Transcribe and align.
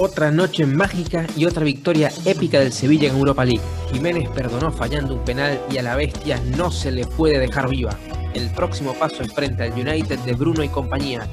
Otra 0.00 0.30
noche 0.30 0.64
mágica 0.64 1.26
y 1.36 1.44
otra 1.44 1.64
victoria 1.64 2.12
épica 2.24 2.60
del 2.60 2.72
Sevilla 2.72 3.08
en 3.08 3.16
Europa 3.16 3.44
League. 3.44 3.64
Jiménez 3.92 4.28
perdonó 4.28 4.70
fallando 4.70 5.16
un 5.16 5.24
penal 5.24 5.60
y 5.72 5.78
a 5.78 5.82
la 5.82 5.96
bestia 5.96 6.40
no 6.56 6.70
se 6.70 6.92
le 6.92 7.04
puede 7.04 7.40
dejar 7.40 7.68
viva. 7.68 7.98
El 8.32 8.48
próximo 8.50 8.94
paso 8.94 9.24
es 9.24 9.34
frente 9.34 9.64
al 9.64 9.72
United 9.72 10.20
de 10.20 10.34
Bruno 10.34 10.62
y 10.62 10.68
compañía. 10.68 11.26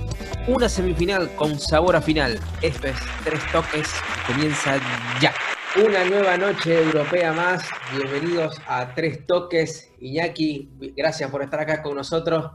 Una 0.48 0.68
semifinal 0.68 1.30
con 1.36 1.60
sabor 1.60 1.96
a 1.96 2.02
final. 2.02 2.40
Esto 2.64 2.88
es 2.88 2.96
Tres 3.24 3.40
Toques. 3.52 3.88
Comienza 4.26 4.80
ya. 5.22 5.32
Una 5.86 6.04
nueva 6.04 6.36
noche 6.36 6.82
europea 6.82 7.34
más. 7.34 7.70
Bienvenidos 7.96 8.60
a 8.68 8.96
Tres 8.96 9.28
Toques. 9.28 9.92
Iñaki, 10.00 10.72
gracias 10.98 11.30
por 11.30 11.44
estar 11.44 11.60
acá 11.60 11.84
con 11.84 11.96
nosotros. 11.96 12.50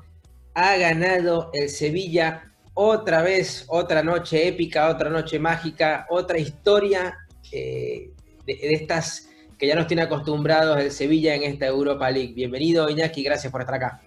Ha 0.57 0.77
ganado 0.77 1.53
el 1.55 1.69
Sevilla 1.69 2.51
otra 2.75 3.23
vez, 3.23 3.65
otra 3.69 4.03
noche 4.03 4.49
épica, 4.49 4.89
otra 4.89 5.11
noche 5.11 5.39
mágica, 5.39 6.07
otra 6.09 6.39
historia 6.39 7.17
eh, 7.53 8.11
de, 8.47 8.59
estas 8.63 9.29
que 9.59 9.67
ya 9.67 9.75
nos 9.75 9.87
tiene 9.87 10.03
acostumbrados 10.03 10.79
el 10.79 10.91
Sevilla 10.91 11.35
en 11.35 11.43
esta 11.43 11.67
Europa 11.67 12.11
League. 12.11 12.33
Bienvenido 12.35 12.89
Iñaki, 12.89 13.23
gracias 13.23 13.53
por 13.53 13.61
estar 13.61 13.75
acá. 13.77 14.01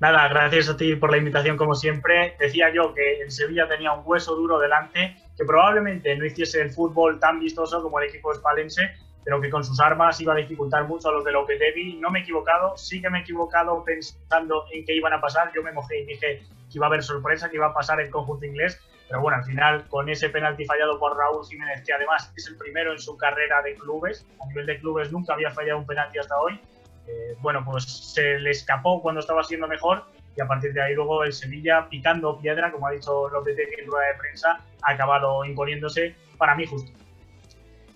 Nada, 0.00 0.28
gracias 0.28 0.68
a 0.68 0.76
ti 0.76 0.94
por 0.96 1.10
la 1.10 1.16
invitación 1.16 1.56
como 1.56 1.74
siempre. 1.74 2.36
Decía 2.38 2.72
yo 2.72 2.92
que 2.94 3.22
el 3.22 3.30
Sevilla 3.30 3.68
tenía 3.68 3.92
un 3.92 4.02
hueso 4.04 4.34
duro 4.36 4.58
delante, 4.58 5.16
que 5.36 5.44
probablemente 5.44 6.14
no 6.16 6.24
hiciese 6.26 6.60
el 6.60 6.70
fútbol 6.70 7.18
tan 7.18 7.40
vistoso 7.40 7.82
como 7.82 7.98
el 8.00 8.08
equipo 8.08 8.32
espalense, 8.32 8.82
pero 9.24 9.40
que 9.40 9.48
con 9.48 9.64
sus 9.64 9.80
armas 9.80 10.20
iba 10.20 10.34
a 10.34 10.36
dificultar 10.36 10.86
mucho 10.86 11.08
a 11.08 11.12
los 11.12 11.24
de 11.24 11.32
Lopetegui. 11.32 11.96
No 11.96 12.10
me 12.10 12.18
he 12.18 12.22
equivocado, 12.22 12.76
sí 12.76 13.00
que 13.00 13.08
me 13.08 13.18
he 13.18 13.20
equivocado 13.22 13.82
pensando 13.82 14.64
en 14.72 14.84
qué 14.84 14.94
iban 14.94 15.14
a 15.14 15.20
pasar. 15.20 15.50
Yo 15.54 15.62
me 15.62 15.72
mojé 15.72 16.00
y 16.00 16.06
dije 16.06 16.42
que 16.74 16.78
iba 16.78 16.86
a 16.86 16.88
haber 16.88 17.04
sorpresa, 17.04 17.48
que 17.48 17.56
iba 17.56 17.66
a 17.66 17.72
pasar 17.72 18.00
el 18.00 18.10
conjunto 18.10 18.44
inglés. 18.44 18.78
Pero 19.08 19.20
bueno, 19.20 19.38
al 19.38 19.44
final, 19.44 19.86
con 19.88 20.08
ese 20.08 20.28
penalti 20.28 20.64
fallado 20.64 20.98
por 20.98 21.16
Raúl 21.16 21.46
Jiménez, 21.46 21.82
que 21.86 21.92
además 21.92 22.32
es 22.36 22.48
el 22.48 22.56
primero 22.56 22.92
en 22.92 22.98
su 22.98 23.16
carrera 23.16 23.62
de 23.62 23.74
clubes, 23.74 24.26
a 24.42 24.46
nivel 24.48 24.66
de 24.66 24.80
clubes 24.80 25.12
nunca 25.12 25.34
había 25.34 25.50
fallado 25.50 25.78
un 25.78 25.86
penalti 25.86 26.18
hasta 26.18 26.36
hoy, 26.36 26.60
eh, 27.06 27.36
bueno, 27.40 27.62
pues 27.64 27.84
se 27.84 28.38
le 28.40 28.50
escapó 28.50 29.00
cuando 29.02 29.20
estaba 29.20 29.44
siendo 29.44 29.68
mejor 29.68 30.04
y 30.36 30.40
a 30.40 30.46
partir 30.46 30.72
de 30.72 30.82
ahí 30.82 30.94
luego 30.94 31.22
el 31.22 31.32
Sevilla 31.32 31.86
picando 31.88 32.40
piedra, 32.40 32.72
como 32.72 32.88
ha 32.88 32.90
dicho 32.90 33.28
Lopetegui 33.28 33.82
en 33.82 33.86
rueda 33.86 34.08
de 34.08 34.18
prensa, 34.18 34.60
ha 34.82 34.90
acabado 34.90 35.44
imponiéndose 35.44 36.16
para 36.38 36.56
mí 36.56 36.66
justo 36.66 36.90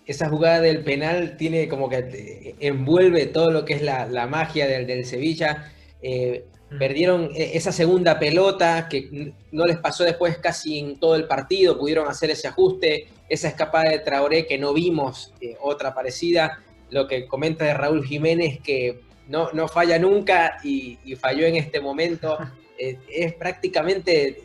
esa 0.09 0.31
jugada 0.31 0.63
del 0.63 0.83
penal 0.85 1.37
tiene 1.37 1.69
como 1.69 1.91
que 1.91 2.57
envuelve 2.61 3.27
todo 3.27 3.51
lo 3.51 3.67
que 3.67 3.75
es 3.75 3.83
la, 3.83 4.27
magia 4.27 4.67
del, 4.67 5.05
Sevilla. 5.05 5.71
Eh. 6.01 6.47
Perdieron 6.77 7.31
e, 7.35 7.57
esa 7.57 7.73
segunda 7.73 8.19
pelota 8.19 8.89
que 8.89 9.33
no 9.53 9.65
les 9.65 9.79
pasó 9.79 10.05
después 10.05 10.39
casi 10.39 10.79
en 10.79 10.99
todo 10.99 11.17
el 11.17 11.25
partido, 11.25 11.79
pudieron 11.79 12.09
hacer 12.09 12.31
ese 12.31 12.49
ajuste, 12.49 13.09
esa 13.29 13.49
escapada 13.49 13.91
de 13.91 14.01
Traoré 14.01 14.47
que 14.47 14.59
no 14.59 14.73
vimos, 14.73 15.33
eh, 15.41 15.57
otra 15.61 15.95
parecida, 15.95 16.63
lo 16.91 17.07
que 17.07 17.27
comenta 17.27 17.65
de 17.65 17.75
Raúl 17.75 18.05
Jiménez 18.05 18.61
que 18.61 19.01
no, 19.29 19.51
no 19.53 19.69
falla 19.69 19.99
nunca 19.99 20.59
y, 20.65 20.99
falló 21.17 21.47
en 21.47 21.57
este 21.57 21.81
momento, 21.81 22.39
eh, 22.79 22.99
es 23.09 23.35
prácticamente 23.35 24.43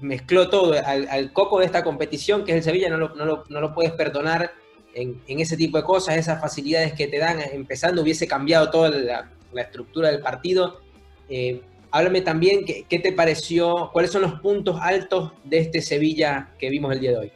mezcló 0.00 0.48
todo 0.48 0.74
al, 0.84 1.32
coco 1.32 1.60
de 1.60 1.66
esta 1.66 1.84
competición 1.84 2.44
que 2.44 2.52
es 2.52 2.58
el 2.58 2.62
Sevilla, 2.64 2.90
no 2.90 2.98
no 2.98 3.44
no 3.48 3.60
lo 3.60 3.74
puedes 3.74 3.92
perdonar 3.92 4.52
en, 4.94 5.40
ese 5.40 5.56
tipo 5.56 5.78
de 5.78 5.84
cosas, 5.84 6.16
esas 6.16 6.40
facilidades 6.40 6.92
que 6.92 7.06
te 7.06 7.18
dan 7.18 7.40
empezando, 7.40 8.02
hubiese 8.02 8.26
cambiado 8.26 8.70
toda 8.70 8.90
la, 8.90 9.30
estructura 9.54 10.10
del 10.10 10.20
partido. 10.20 10.80
Eh, 11.28 11.62
háblame 11.90 12.20
también 12.20 12.64
qué, 12.64 12.98
te 12.98 13.12
pareció, 13.12 13.90
cuáles 13.92 14.10
son 14.10 14.22
los 14.22 14.40
puntos 14.40 14.78
altos 14.80 15.32
de 15.44 15.58
este 15.58 15.80
Sevilla 15.80 16.50
que 16.58 16.70
vimos 16.70 16.92
el 16.92 17.00
día 17.00 17.10
de 17.12 17.18
hoy. 17.18 17.32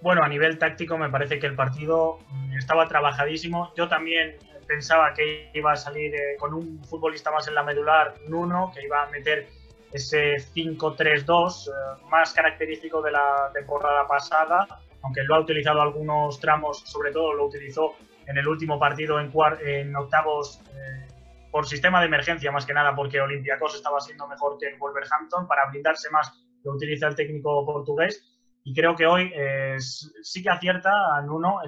Bueno, 0.00 0.22
a 0.22 0.28
nivel 0.28 0.58
táctico 0.58 0.96
me 0.96 1.08
parece 1.08 1.38
que 1.38 1.46
el 1.46 1.56
partido 1.56 2.18
estaba 2.56 2.86
trabajadísimo. 2.86 3.72
Yo 3.76 3.88
también 3.88 4.36
pensaba 4.66 5.12
que 5.12 5.50
iba 5.54 5.72
a 5.72 5.76
salir 5.76 6.14
eh, 6.14 6.36
con 6.38 6.54
un 6.54 6.84
futbolista 6.84 7.30
más 7.30 7.48
en 7.48 7.54
la 7.54 7.62
medular, 7.62 8.14
Nuno, 8.28 8.70
que 8.74 8.84
iba 8.84 9.02
a 9.02 9.10
meter 9.10 9.48
ese 9.92 10.36
5-3-2 10.54 11.68
eh, 11.68 11.70
más 12.10 12.32
característico 12.32 13.00
de 13.02 13.12
la 13.12 13.50
temporada 13.54 14.06
pasada 14.06 14.68
aunque 15.02 15.22
lo 15.22 15.36
ha 15.36 15.40
utilizado 15.40 15.80
algunos 15.80 16.38
tramos, 16.40 16.80
sobre 16.80 17.12
todo 17.12 17.32
lo 17.32 17.46
utilizó 17.46 17.94
en 18.26 18.36
el 18.36 18.46
último 18.46 18.78
partido 18.78 19.20
en, 19.20 19.30
en 19.64 19.96
octavos 19.96 20.60
eh, 20.74 21.07
por 21.50 21.66
sistema 21.66 22.00
de 22.00 22.06
emergencia, 22.06 22.52
más 22.52 22.66
que 22.66 22.74
nada 22.74 22.94
porque 22.94 23.20
Olympiacos 23.20 23.74
estaba 23.74 24.00
siendo 24.00 24.26
mejor 24.26 24.58
que 24.58 24.76
Wolverhampton, 24.78 25.46
para 25.46 25.66
blindarse 25.70 26.10
más 26.10 26.32
lo 26.64 26.72
utiliza 26.72 27.06
el 27.06 27.14
técnico 27.14 27.64
portugués. 27.64 28.24
Y 28.64 28.74
creo 28.74 28.94
que 28.94 29.06
hoy 29.06 29.32
eh, 29.34 29.76
sí 29.78 30.42
que 30.42 30.50
acierta 30.50 30.90
a 31.16 31.22
Nuno, 31.22 31.60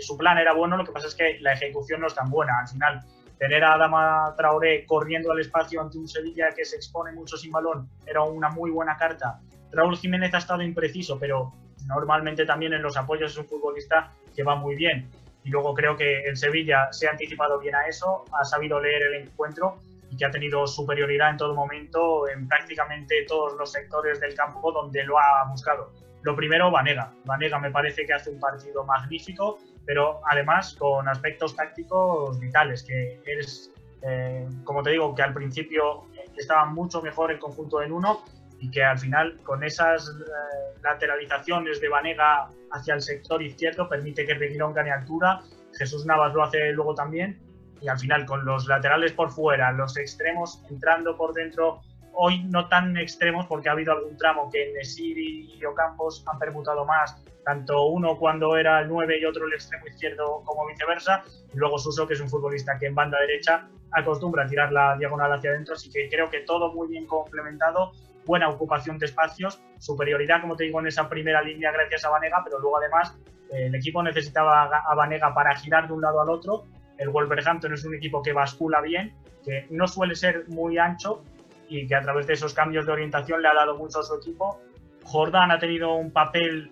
su 0.00 0.16
plan 0.16 0.38
era 0.38 0.54
bueno, 0.54 0.76
lo 0.76 0.84
que 0.84 0.90
pasa 0.90 1.06
es 1.06 1.14
que 1.14 1.38
la 1.40 1.52
ejecución 1.52 2.00
no 2.00 2.08
es 2.08 2.14
tan 2.14 2.30
buena. 2.30 2.52
Al 2.60 2.68
final, 2.68 3.00
tener 3.38 3.62
a 3.62 3.74
Adama 3.74 4.34
Traoré 4.36 4.84
corriendo 4.86 5.30
al 5.30 5.40
espacio 5.40 5.80
ante 5.80 5.98
un 5.98 6.08
Sevilla 6.08 6.48
que 6.56 6.64
se 6.64 6.76
expone 6.76 7.12
mucho 7.12 7.36
sin 7.36 7.52
balón 7.52 7.88
era 8.06 8.22
una 8.22 8.48
muy 8.48 8.70
buena 8.70 8.96
carta. 8.96 9.40
Raúl 9.72 9.96
Jiménez 9.96 10.32
ha 10.34 10.38
estado 10.38 10.62
impreciso, 10.62 11.18
pero 11.18 11.52
normalmente 11.86 12.44
también 12.44 12.72
en 12.72 12.82
los 12.82 12.96
apoyos 12.96 13.32
es 13.32 13.38
un 13.38 13.46
futbolista 13.46 14.12
que 14.34 14.42
va 14.42 14.56
muy 14.56 14.74
bien. 14.74 15.08
Y 15.46 15.50
luego 15.50 15.74
creo 15.74 15.96
que 15.96 16.22
el 16.22 16.36
Sevilla 16.36 16.88
se 16.90 17.06
ha 17.06 17.12
anticipado 17.12 17.60
bien 17.60 17.76
a 17.76 17.86
eso, 17.86 18.24
ha 18.32 18.44
sabido 18.44 18.80
leer 18.80 19.02
el 19.02 19.14
encuentro 19.14 19.78
y 20.10 20.16
que 20.16 20.24
ha 20.24 20.30
tenido 20.32 20.66
superioridad 20.66 21.30
en 21.30 21.36
todo 21.36 21.54
momento 21.54 22.28
en 22.28 22.48
prácticamente 22.48 23.24
todos 23.28 23.54
los 23.56 23.70
sectores 23.70 24.18
del 24.18 24.34
campo 24.34 24.72
donde 24.72 25.04
lo 25.04 25.16
ha 25.20 25.48
buscado. 25.48 25.92
Lo 26.22 26.34
primero, 26.34 26.72
Vanega. 26.72 27.12
Vanega 27.24 27.60
me 27.60 27.70
parece 27.70 28.04
que 28.04 28.12
hace 28.12 28.30
un 28.30 28.40
partido 28.40 28.82
magnífico, 28.82 29.60
pero 29.84 30.20
además 30.28 30.74
con 30.74 31.08
aspectos 31.08 31.54
tácticos 31.54 32.40
vitales, 32.40 32.82
que 32.82 33.20
es, 33.24 33.70
eh, 34.02 34.48
como 34.64 34.82
te 34.82 34.90
digo, 34.90 35.14
que 35.14 35.22
al 35.22 35.32
principio 35.32 36.06
estaba 36.36 36.64
mucho 36.64 37.00
mejor 37.02 37.30
el 37.30 37.38
conjunto 37.38 37.82
en 37.82 37.92
uno 37.92 38.24
y 38.60 38.70
que 38.70 38.82
al 38.82 38.98
final 38.98 39.38
con 39.42 39.62
esas 39.62 40.08
eh, 40.08 40.78
lateralizaciones 40.82 41.80
de 41.80 41.88
Vanega 41.88 42.48
hacia 42.72 42.94
el 42.94 43.02
sector 43.02 43.42
izquierdo 43.42 43.88
permite 43.88 44.24
que 44.24 44.34
Reguilón 44.34 44.72
gane 44.72 44.90
altura, 44.90 45.42
Jesús 45.78 46.06
Navas 46.06 46.34
lo 46.34 46.42
hace 46.42 46.72
luego 46.72 46.94
también. 46.94 47.40
Y 47.80 47.88
al 47.88 47.98
final 47.98 48.24
con 48.24 48.44
los 48.44 48.66
laterales 48.66 49.12
por 49.12 49.30
fuera, 49.30 49.70
los 49.72 49.96
extremos 49.98 50.62
entrando 50.70 51.16
por 51.16 51.34
dentro, 51.34 51.82
hoy 52.16 52.42
no 52.44 52.68
tan 52.68 52.96
extremos 52.96 53.46
porque 53.46 53.68
ha 53.68 53.72
habido 53.72 53.92
algún 53.92 54.16
tramo 54.16 54.50
que 54.50 54.72
Nesiri 54.72 55.54
y 55.54 55.64
Ocampos 55.64 56.24
han 56.26 56.38
permutado 56.38 56.84
más, 56.84 57.22
tanto 57.44 57.86
uno 57.86 58.16
cuando 58.18 58.56
era 58.56 58.80
el 58.80 58.88
9 58.88 59.20
y 59.20 59.24
otro 59.24 59.46
el 59.46 59.52
extremo 59.52 59.86
izquierdo 59.86 60.42
como 60.44 60.66
viceversa, 60.66 61.22
y 61.52 61.56
luego 61.56 61.78
Suso 61.78 62.06
que 62.06 62.14
es 62.14 62.20
un 62.20 62.28
futbolista 62.28 62.78
que 62.78 62.86
en 62.86 62.94
banda 62.94 63.18
derecha 63.20 63.68
acostumbra 63.92 64.44
a 64.44 64.46
tirar 64.46 64.72
la 64.72 64.96
diagonal 64.96 65.32
hacia 65.32 65.50
adentro, 65.50 65.74
así 65.74 65.90
que 65.90 66.08
creo 66.08 66.28
que 66.30 66.40
todo 66.40 66.72
muy 66.72 66.88
bien 66.88 67.06
complementado 67.06 67.92
buena 68.24 68.48
ocupación 68.48 68.98
de 68.98 69.06
espacios, 69.06 69.60
superioridad, 69.78 70.40
como 70.40 70.56
te 70.56 70.64
digo, 70.64 70.80
en 70.80 70.88
esa 70.88 71.08
primera 71.08 71.40
línea 71.42 71.70
gracias 71.70 72.04
a 72.04 72.10
Vanega, 72.10 72.42
pero 72.44 72.58
luego 72.58 72.78
además 72.78 73.16
eh, 73.52 73.66
el 73.66 73.74
equipo 73.74 74.02
necesitaba 74.02 74.64
a 74.64 74.94
Vanega 74.94 75.32
para 75.32 75.54
girar 75.54 75.86
de 75.86 75.94
un 75.94 76.02
lado 76.02 76.20
al 76.20 76.28
otro. 76.28 76.66
El 76.98 77.10
Wolverhampton 77.10 77.72
es 77.72 77.84
un 77.84 77.94
equipo 77.94 78.22
que 78.22 78.32
bascula 78.32 78.80
bien, 78.80 79.14
que 79.44 79.66
no 79.70 79.86
suele 79.86 80.16
ser 80.16 80.48
muy 80.48 80.76
ancho 80.76 81.22
y 81.68 81.86
que 81.86 81.94
a 81.94 82.02
través 82.02 82.26
de 82.26 82.34
esos 82.34 82.54
cambios 82.54 82.86
de 82.86 82.92
orientación 82.92 83.42
le 83.42 83.48
ha 83.48 83.54
dado 83.54 83.76
mucho 83.76 84.00
a 84.00 84.02
su 84.02 84.14
equipo. 84.16 84.60
Jordan 85.04 85.50
ha 85.50 85.58
tenido 85.58 85.94
un 85.94 86.10
papel 86.10 86.70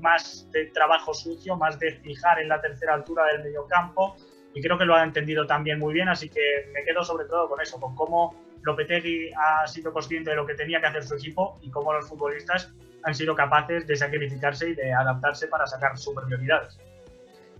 más 0.00 0.48
de 0.52 0.66
trabajo 0.66 1.14
sucio, 1.14 1.56
más 1.56 1.78
de 1.78 1.92
fijar 2.00 2.40
en 2.40 2.48
la 2.48 2.60
tercera 2.60 2.94
altura 2.94 3.24
del 3.26 3.44
mediocampo 3.44 4.16
y 4.56 4.62
creo 4.62 4.78
que 4.78 4.86
lo 4.86 4.94
ha 4.94 5.04
entendido 5.04 5.46
también 5.46 5.78
muy 5.78 5.92
bien, 5.92 6.08
así 6.08 6.30
que 6.30 6.70
me 6.72 6.82
quedo 6.82 7.04
sobre 7.04 7.26
todo 7.26 7.48
con 7.48 7.60
eso, 7.60 7.78
con 7.78 7.94
cómo 7.94 8.34
Lopetegui 8.62 9.30
ha 9.32 9.66
sido 9.66 9.92
consciente 9.92 10.30
de 10.30 10.36
lo 10.36 10.46
que 10.46 10.54
tenía 10.54 10.80
que 10.80 10.86
hacer 10.86 11.04
su 11.04 11.14
equipo 11.14 11.58
y 11.60 11.70
cómo 11.70 11.92
los 11.92 12.08
futbolistas 12.08 12.72
han 13.04 13.14
sido 13.14 13.34
capaces 13.34 13.86
de 13.86 13.94
sacrificarse 13.94 14.70
y 14.70 14.74
de 14.74 14.92
adaptarse 14.92 15.46
para 15.48 15.66
sacar 15.66 15.96
superioridades. 15.98 16.80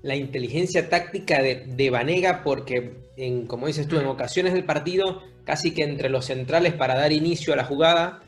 La 0.07 0.15
inteligencia 0.15 0.89
táctica 0.89 1.43
de, 1.43 1.65
de 1.67 1.91
Vanega, 1.91 2.43
porque, 2.45 2.93
en, 3.17 3.47
como 3.47 3.67
dices 3.67 3.89
tú, 3.89 3.99
en 3.99 4.07
ocasiones 4.07 4.53
del 4.53 4.65
partido, 4.65 5.25
casi 5.43 5.75
que 5.75 5.83
entre 5.83 6.11
los 6.11 6.27
centrales 6.27 6.75
para 6.75 6.95
dar 6.95 7.11
inicio 7.11 7.53
a 7.53 7.57
la 7.57 7.65
jugada, 7.65 8.21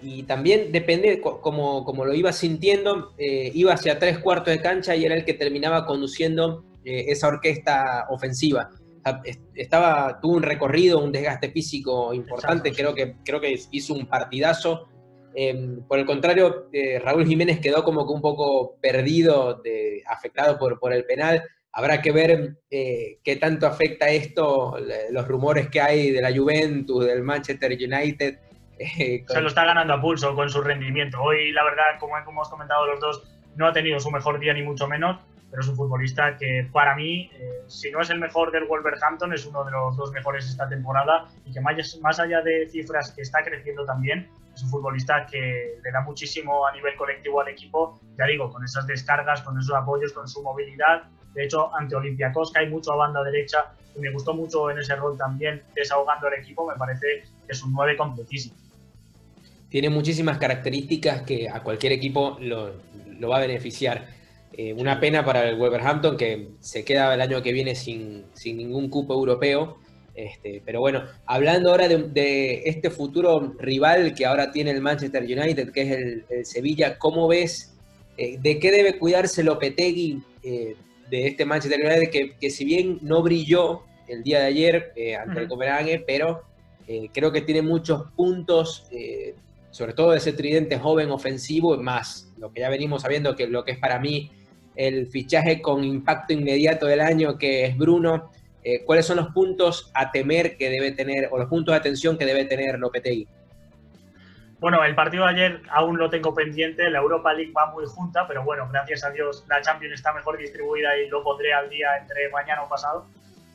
y 0.00 0.22
también 0.22 0.70
depende, 0.70 1.20
como, 1.20 1.84
como 1.84 2.04
lo 2.04 2.14
iba 2.14 2.30
sintiendo, 2.32 3.14
eh, 3.18 3.50
iba 3.52 3.72
hacia 3.72 3.98
tres 3.98 4.18
cuartos 4.18 4.54
de 4.54 4.60
cancha 4.60 4.94
y 4.94 5.04
era 5.04 5.16
el 5.16 5.24
que 5.24 5.34
terminaba 5.34 5.86
conduciendo 5.86 6.64
eh, 6.84 7.06
esa 7.08 7.26
orquesta 7.26 8.06
ofensiva. 8.10 8.70
Estaba, 9.54 10.20
tuvo 10.20 10.36
un 10.36 10.42
recorrido, 10.44 11.02
un 11.02 11.10
desgaste 11.10 11.50
físico 11.50 12.14
importante, 12.14 12.70
creo 12.70 12.94
que, 12.94 13.16
creo 13.24 13.40
que 13.40 13.58
hizo 13.72 13.92
un 13.92 14.06
partidazo. 14.06 14.88
Em, 15.34 15.82
por 15.86 15.98
el 15.98 16.06
contrario, 16.06 16.68
eh, 16.72 17.00
Raúl 17.00 17.26
Jiménez 17.26 17.60
quedó 17.60 17.82
como 17.82 18.06
que 18.06 18.12
un 18.12 18.20
poco 18.20 18.78
perdido, 18.80 19.54
de, 19.54 20.02
afectado 20.06 20.58
por, 20.58 20.78
por 20.78 20.92
el 20.92 21.04
penal. 21.04 21.42
Habrá 21.72 22.00
que 22.00 22.12
ver 22.12 22.56
eh, 22.70 23.18
qué 23.24 23.36
tanto 23.36 23.66
afecta 23.66 24.08
esto, 24.08 24.76
los 25.10 25.26
rumores 25.26 25.68
que 25.68 25.80
hay 25.80 26.12
de 26.12 26.22
la 26.22 26.32
Juventus, 26.32 27.04
del 27.04 27.22
Manchester 27.22 27.72
United. 27.72 28.38
Eh, 28.78 29.24
Se 29.26 29.40
lo 29.40 29.48
está 29.48 29.64
ganando 29.64 29.94
a 29.94 30.00
pulso 30.00 30.34
con 30.36 30.48
su 30.48 30.60
rendimiento. 30.62 31.20
Hoy, 31.20 31.50
la 31.52 31.64
verdad, 31.64 31.84
como 31.98 32.16
hemos 32.16 32.48
comentado 32.48 32.86
los 32.86 33.00
dos, 33.00 33.22
no 33.56 33.66
ha 33.66 33.72
tenido 33.72 33.98
su 33.98 34.10
mejor 34.10 34.38
día 34.38 34.52
ni 34.52 34.62
mucho 34.62 34.86
menos, 34.86 35.20
pero 35.54 35.62
es 35.62 35.68
un 35.68 35.76
futbolista 35.76 36.36
que 36.36 36.68
para 36.72 36.96
mí, 36.96 37.30
eh, 37.32 37.62
si 37.68 37.88
no 37.92 38.00
es 38.00 38.10
el 38.10 38.18
mejor 38.18 38.50
del 38.50 38.64
Wolverhampton, 38.64 39.32
es 39.32 39.46
uno 39.46 39.64
de 39.64 39.70
los 39.70 39.96
dos 39.96 40.10
mejores 40.10 40.48
esta 40.48 40.68
temporada 40.68 41.28
y 41.46 41.52
que 41.52 41.60
más, 41.60 42.18
allá 42.18 42.42
de 42.42 42.68
cifras 42.68 43.12
que 43.12 43.22
está 43.22 43.38
creciendo 43.44 43.84
también, 43.84 44.28
es 44.52 44.64
un 44.64 44.70
futbolista 44.70 45.24
que 45.30 45.78
le 45.80 45.92
da 45.92 46.00
muchísimo 46.00 46.66
a 46.66 46.72
nivel 46.72 46.96
colectivo 46.96 47.40
al 47.40 47.46
equipo, 47.46 48.00
ya 48.18 48.26
digo, 48.26 48.50
con 48.50 48.64
esas 48.64 48.84
descargas, 48.88 49.42
con 49.42 49.56
esos 49.56 49.76
apoyos, 49.76 50.12
con 50.12 50.26
su 50.26 50.42
movilidad. 50.42 51.04
De 51.34 51.44
hecho, 51.44 51.72
ante 51.76 51.94
Olympiacos 51.94 52.50
hay 52.56 52.68
mucho 52.68 52.92
a 52.92 52.96
banda 52.96 53.22
derecha 53.22 53.66
y 53.94 54.00
me 54.00 54.10
gustó 54.10 54.34
mucho 54.34 54.72
en 54.72 54.78
ese 54.78 54.96
rol 54.96 55.16
también, 55.16 55.62
desahogando 55.76 56.26
al 56.26 56.34
equipo, 56.34 56.66
me 56.66 56.74
parece 56.74 57.22
que 57.46 57.52
es 57.52 57.62
un 57.62 57.72
9 57.74 57.96
completísimo. 57.96 58.56
Tiene 59.68 59.88
muchísimas 59.88 60.36
características 60.36 61.22
que 61.22 61.48
a 61.48 61.62
cualquier 61.62 61.92
equipo 61.92 62.38
lo 62.40 63.28
va 63.28 63.36
a 63.36 63.40
beneficiar. 63.40 64.23
Eh, 64.56 64.72
una 64.72 65.00
pena 65.00 65.24
para 65.24 65.48
el 65.48 65.56
Wolverhampton 65.56 66.16
que 66.16 66.50
se 66.60 66.84
queda 66.84 67.12
el 67.12 67.20
año 67.20 67.42
que 67.42 67.52
viene 67.52 67.74
sin, 67.74 68.26
sin 68.34 68.56
ningún 68.56 68.88
cupo 68.88 69.14
europeo. 69.14 69.78
Este, 70.14 70.62
pero 70.64 70.78
bueno, 70.78 71.02
hablando 71.26 71.70
ahora 71.70 71.88
de, 71.88 72.62
este 72.64 72.88
futuro 72.90 73.56
rival 73.58 74.14
que 74.14 74.24
ahora 74.24 74.52
tiene 74.52 74.70
el 74.70 74.80
Manchester 74.80 75.24
United, 75.24 75.72
que 75.72 75.82
es 75.82 75.90
el, 75.90 76.46
Sevilla, 76.46 76.98
¿cómo 76.98 77.26
ves? 77.26 77.74
Eh, 78.16 78.38
¿De 78.40 78.60
qué 78.60 78.70
debe 78.70 78.96
cuidarse 78.96 79.42
Lopetegui 79.42 80.22
eh, 80.44 80.76
de 81.10 81.26
este 81.26 81.44
Manchester 81.44 81.84
United 81.84 82.10
que, 82.12 82.36
que, 82.40 82.48
si 82.48 82.64
bien 82.64 83.00
no 83.02 83.24
brilló 83.24 83.82
el 84.06 84.22
día 84.22 84.38
de 84.38 84.46
ayer 84.46 84.92
ante 85.20 85.40
el 85.40 85.48
Copenhague, 85.48 86.04
pero 86.06 86.42
creo 87.12 87.32
que 87.32 87.40
tiene 87.40 87.62
muchos 87.62 88.10
puntos, 88.12 88.86
sobre 89.70 89.94
todo 89.94 90.10
de 90.10 90.18
ese 90.18 90.34
tridente 90.34 90.78
joven 90.78 91.10
ofensivo, 91.10 91.76
más 91.78 92.30
lo 92.38 92.52
que 92.52 92.60
ya 92.60 92.68
venimos 92.68 93.02
sabiendo 93.02 93.34
que 93.34 93.46
lo 93.46 93.64
que 93.64 93.72
es 93.72 93.78
para 93.78 93.98
mí 93.98 94.30
el 94.76 95.06
fichaje 95.08 95.62
con 95.62 95.84
impacto 95.84 96.32
inmediato 96.32 96.86
del 96.86 97.00
año, 97.00 97.38
que 97.38 97.64
es 97.66 97.76
Bruno. 97.76 98.30
Eh, 98.62 98.84
¿Cuáles 98.84 99.06
son 99.06 99.16
los 99.16 99.28
puntos 99.28 99.90
a 99.94 100.10
temer 100.10 100.56
que 100.56 100.70
debe 100.70 100.92
tener, 100.92 101.28
o 101.30 101.38
los 101.38 101.48
puntos 101.48 101.72
de 101.72 101.78
atención 101.78 102.16
que 102.16 102.24
debe 102.24 102.44
tener 102.44 102.78
Lopetegui? 102.78 103.28
Bueno, 104.64 104.82
el 104.82 104.94
partido 104.94 105.24
de 105.24 105.32
ayer 105.32 105.62
aún 105.68 105.98
lo 105.98 106.08
tengo 106.08 106.32
pendiente, 106.32 106.88
la 106.88 106.98
Europa 106.98 107.34
League 107.34 107.52
va 107.52 107.70
muy 107.70 107.84
junta, 107.84 108.26
pero 108.26 108.44
bueno, 108.44 108.66
gracias 108.72 109.04
a 109.04 109.10
Dios 109.10 109.44
la 109.46 109.60
Champions 109.60 109.92
está 109.92 110.14
mejor 110.14 110.38
distribuida 110.38 110.96
y 110.96 111.08
lo 111.08 111.22
pondré 111.22 111.52
al 111.52 111.68
día 111.68 111.88
entre 112.00 112.30
mañana 112.30 112.62
o 112.62 112.68
pasado. 112.68 113.06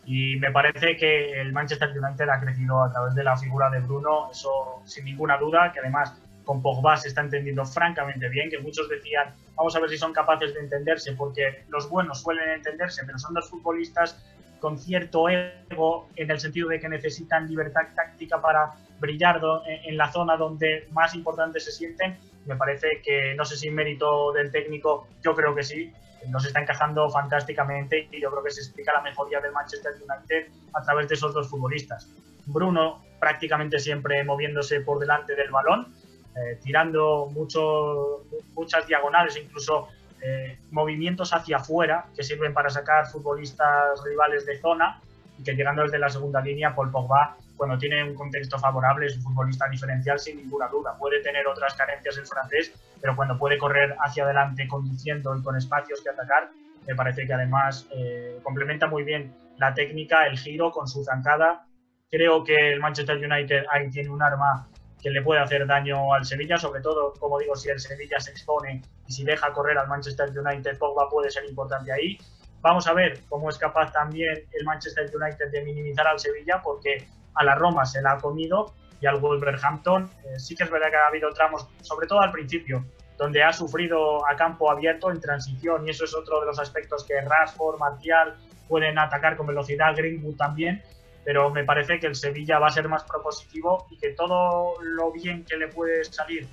Y 0.06 0.36
me 0.36 0.52
parece 0.52 0.98
que 0.98 1.42
el 1.42 1.52
Manchester 1.52 1.90
United 1.90 2.30
ha 2.30 2.40
crecido 2.40 2.84
a 2.84 2.92
través 2.92 3.16
de 3.16 3.24
la 3.24 3.36
figura 3.36 3.72
de 3.72 3.80
Bruno, 3.80 4.30
eso 4.32 4.82
sin 4.86 5.06
ninguna 5.06 5.38
duda, 5.38 5.72
que 5.72 5.80
además 5.80 6.16
con 6.50 6.64
Pogba 6.64 6.98
se 6.98 7.10
está 7.10 7.22
entendiendo 7.22 7.64
francamente 7.64 8.28
bien, 8.28 8.50
que 8.50 8.58
muchos 8.58 8.90
decían, 8.90 9.36
vamos 9.56 9.76
a 9.76 9.80
ver 9.82 9.88
si 9.88 10.00
son 10.00 10.12
capaces 10.12 10.52
de 10.56 10.62
entenderse, 10.62 11.14
porque 11.14 11.64
los 11.70 11.88
buenos 11.88 12.24
suelen 12.24 12.50
entenderse, 12.50 13.04
pero 13.06 13.20
son 13.20 13.36
dos 13.36 13.48
futbolistas 13.48 14.20
con 14.60 14.80
cierto 14.80 15.30
ego 15.30 16.10
en 16.16 16.32
el 16.32 16.40
sentido 16.40 16.70
de 16.70 16.80
que 16.80 16.90
necesitan 16.90 17.48
libertad 17.48 17.82
táctica 17.96 18.42
para 18.42 18.72
brillar 19.00 19.40
en 19.86 19.96
la 19.96 20.12
zona 20.12 20.38
donde 20.38 20.88
más 20.92 21.14
importantes 21.14 21.66
se 21.66 21.72
sienten. 21.72 22.18
Me 22.48 22.56
parece 22.56 23.00
que, 23.04 23.36
no 23.36 23.46
sé 23.46 23.56
si 23.56 23.70
mérito 23.70 24.32
del 24.34 24.52
técnico, 24.52 25.08
yo 25.24 25.36
creo 25.36 25.54
que 25.54 25.62
sí, 25.62 25.94
nos 26.30 26.48
está 26.48 26.62
encajando 26.62 27.08
fantásticamente 27.12 28.08
y 28.12 28.20
yo 28.20 28.32
creo 28.32 28.44
que 28.44 28.50
se 28.50 28.62
explica 28.62 28.92
la 28.92 29.02
mejoría 29.02 29.40
del 29.40 29.52
Manchester 29.52 29.92
United 29.94 30.52
a 30.74 30.82
través 30.82 31.08
de 31.10 31.14
esos 31.14 31.32
dos 31.32 31.48
futbolistas. 31.48 32.10
Bruno 32.48 33.04
prácticamente 33.20 33.78
siempre 33.78 34.24
moviéndose 34.24 34.82
por 34.82 34.98
delante 34.98 35.36
del 35.36 35.52
balón, 35.52 35.94
eh, 36.36 36.60
tirando 36.64 37.28
mucho, 37.32 38.24
muchas 38.54 38.88
diagonales, 38.88 39.38
incluso 39.38 39.88
eh, 40.22 40.58
movimientos 40.72 41.34
hacia 41.34 41.58
afuera 41.58 42.06
que 42.16 42.24
sirven 42.24 42.54
para 42.54 42.70
sacar 42.70 43.08
futbolistas 43.08 44.04
rivales 44.04 44.46
de 44.46 44.60
zona 44.60 45.00
y 45.38 45.44
que 45.44 45.54
llegando 45.54 45.84
desde 45.84 45.98
la 45.98 46.10
segunda 46.10 46.42
línea, 46.42 46.76
Paul 46.76 46.92
Pogba, 46.92 47.38
cuando 47.56 47.78
tiene 47.78 48.04
un 48.04 48.16
contexto 48.16 48.60
favorable, 48.60 49.06
es 49.06 49.18
un 49.18 49.24
futbolista 49.24 49.68
diferencial 49.70 50.20
sin 50.20 50.38
ninguna 50.38 50.68
duda. 50.68 50.96
Puede 50.98 51.22
tener 51.22 51.48
otras 51.48 51.74
carencias 51.74 52.18
el 52.18 52.26
francés, 52.26 52.74
pero 53.02 53.16
cuando 53.16 53.38
puede 53.38 53.58
correr 53.58 53.96
hacia 54.00 54.24
adelante 54.24 54.68
conduciendo 54.68 55.36
y 55.36 55.42
con 55.42 55.58
espacios 55.58 56.02
que 56.02 56.10
atacar, 56.10 56.50
me 56.88 56.96
parece 56.96 57.26
que 57.26 57.34
además 57.34 57.88
eh, 57.92 58.40
complementa 58.44 58.88
muy 58.88 59.04
bien 59.04 59.34
la 59.58 59.74
técnica, 59.74 60.26
el 60.26 60.38
giro 60.38 60.72
con 60.72 60.88
su 60.88 61.04
zancada. 61.04 61.66
Creo 62.10 62.44
que 62.44 62.72
el 62.74 62.80
Manchester 62.80 63.18
United 63.18 63.66
ahí 63.72 63.90
tiene 63.90 64.10
un 64.10 64.22
arma 64.22 64.68
que 65.02 65.10
le 65.10 65.22
puede 65.22 65.42
hacer 65.42 65.66
daño 65.66 66.14
al 66.14 66.26
Sevilla, 66.26 66.58
sobre 66.58 66.82
todo, 66.82 67.14
como 67.20 67.40
digo, 67.40 67.56
si 67.56 67.70
el 67.70 67.80
Sevilla 67.80 68.20
se 68.20 68.32
expone 68.32 68.82
y 69.08 69.12
si 69.12 69.24
deja 69.24 69.52
correr 69.54 69.78
al 69.78 69.88
Manchester 69.88 70.30
United, 70.38 70.78
Pogba 70.78 71.10
puede 71.10 71.30
ser 71.32 71.46
importante 71.46 71.92
ahí. 71.92 72.18
Vamos 72.62 72.88
a 72.88 72.94
ver 72.94 73.22
cómo 73.30 73.50
es 73.50 73.58
capaz 73.58 73.92
también 73.94 74.44
el 74.52 74.66
Manchester 74.66 75.10
United 75.16 75.52
de 75.52 75.64
minimizar 75.64 76.06
al 76.08 76.20
Sevilla, 76.20 76.62
porque 76.62 77.08
a 77.36 77.44
la 77.44 77.56
Roma 77.56 77.86
se 77.86 78.02
la 78.02 78.14
ha 78.14 78.18
comido 78.18 78.74
y 79.02 79.06
al 79.06 79.20
Wolverhampton 79.20 80.10
eh, 80.26 80.40
sí 80.40 80.56
que 80.56 80.64
es 80.64 80.70
verdad 80.70 80.90
que 80.90 80.98
ha 80.98 81.08
habido 81.08 81.32
tramos, 81.32 81.68
sobre 81.82 82.06
todo 82.06 82.20
al 82.20 82.32
principio, 82.32 82.84
donde 83.18 83.44
ha 83.44 83.54
sufrido 83.54 84.26
a 84.28 84.36
campo 84.36 84.70
abierto 84.70 85.12
en 85.12 85.22
transición 85.22 85.88
y 85.88 85.92
eso 85.92 86.06
es 86.06 86.14
otro 86.16 86.42
de 86.42 86.48
los 86.48 86.60
aspectos 86.60 87.06
que 87.06 87.20
Rashford, 87.22 87.80
Martial 87.80 88.36
pueden 88.68 89.00
atacar 89.00 89.38
con 89.38 89.48
velocidad, 89.48 89.96
Greenwood 89.96 90.36
también, 90.36 90.84
pero 91.30 91.52
me 91.52 91.64
parece 91.64 92.00
que 92.00 92.08
el 92.08 92.16
Sevilla 92.16 92.58
va 92.58 92.70
a 92.70 92.72
ser 92.72 92.90
más 92.90 93.04
propositivo 93.04 93.86
y 93.92 93.98
que 93.98 94.14
todo 94.14 94.82
lo 94.82 95.12
bien 95.12 95.46
que 95.46 95.58
le 95.58 95.68
puede 95.68 96.04
salir 96.04 96.48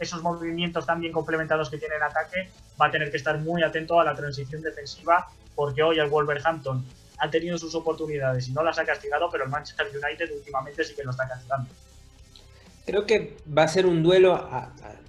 esos 0.00 0.22
movimientos 0.22 0.86
tan 0.86 1.00
bien 1.00 1.12
complementados 1.12 1.68
que 1.68 1.76
tiene 1.76 1.96
en 1.96 2.04
ataque, 2.04 2.48
va 2.80 2.86
a 2.86 2.90
tener 2.90 3.10
que 3.10 3.18
estar 3.18 3.38
muy 3.40 3.62
atento 3.62 4.00
a 4.00 4.04
la 4.04 4.14
transición 4.14 4.62
defensiva, 4.62 5.28
porque 5.54 5.82
hoy 5.82 5.98
el 5.98 6.08
Wolverhampton 6.08 6.82
ha 7.18 7.28
tenido 7.28 7.58
sus 7.58 7.74
oportunidades 7.74 8.48
y 8.48 8.52
no 8.52 8.62
las 8.62 8.78
ha 8.78 8.86
castigado, 8.86 9.28
pero 9.30 9.44
el 9.44 9.50
Manchester 9.50 9.86
United 9.88 10.34
últimamente 10.34 10.82
sí 10.82 10.94
que 10.94 11.04
lo 11.04 11.10
está 11.10 11.28
castigando. 11.28 11.68
Creo 12.86 13.04
que 13.04 13.36
va 13.46 13.64
a 13.64 13.68
ser 13.68 13.84
un 13.84 14.02
duelo, 14.02 14.48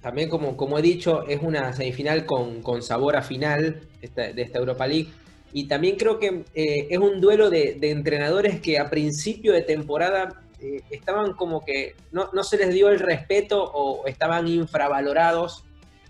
también 0.02 0.28
como, 0.28 0.54
como 0.54 0.78
he 0.78 0.82
dicho, 0.82 1.26
es 1.26 1.40
una 1.40 1.72
semifinal 1.72 2.26
con, 2.26 2.60
con 2.60 2.82
sabor 2.82 3.16
a 3.16 3.22
final 3.22 3.80
de 4.02 4.42
esta 4.42 4.58
Europa 4.58 4.86
League 4.86 5.08
y 5.54 5.68
también 5.68 5.94
creo 5.94 6.18
que 6.18 6.42
eh, 6.52 6.88
es 6.90 6.98
un 6.98 7.20
duelo 7.20 7.48
de, 7.48 7.78
entrenadores 7.80 8.60
que 8.60 8.76
a 8.76 8.90
principio 8.90 9.52
de 9.52 9.62
temporada 9.62 10.42
eh, 10.60 10.80
estaban 10.90 11.34
como 11.34 11.64
que 11.64 11.94
no, 12.10 12.28
se 12.42 12.58
les 12.58 12.74
dio 12.74 12.88
el 12.88 12.98
respeto 12.98 13.62
o 13.62 14.04
estaban 14.08 14.48
infravalorados 14.48 15.64